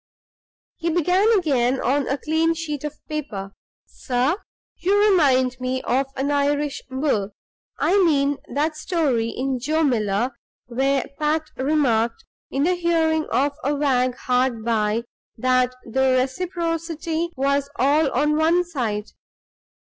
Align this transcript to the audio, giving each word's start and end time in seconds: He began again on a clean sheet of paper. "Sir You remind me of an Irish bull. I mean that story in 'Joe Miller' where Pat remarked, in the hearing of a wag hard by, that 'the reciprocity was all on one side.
He 0.77 0.89
began 0.89 1.31
again 1.37 1.79
on 1.79 2.07
a 2.07 2.17
clean 2.17 2.55
sheet 2.55 2.83
of 2.83 2.97
paper. 3.07 3.51
"Sir 3.85 4.37
You 4.77 4.97
remind 4.97 5.57
me 5.59 5.83
of 5.83 6.07
an 6.15 6.31
Irish 6.31 6.81
bull. 6.89 7.35
I 7.77 8.03
mean 8.03 8.37
that 8.51 8.75
story 8.75 9.29
in 9.29 9.59
'Joe 9.59 9.83
Miller' 9.83 10.31
where 10.65 11.05
Pat 11.19 11.43
remarked, 11.55 12.25
in 12.49 12.63
the 12.63 12.73
hearing 12.73 13.27
of 13.31 13.51
a 13.63 13.75
wag 13.75 14.15
hard 14.15 14.65
by, 14.65 15.03
that 15.37 15.75
'the 15.85 16.15
reciprocity 16.19 17.29
was 17.35 17.69
all 17.77 18.09
on 18.11 18.35
one 18.37 18.63
side. 18.63 19.11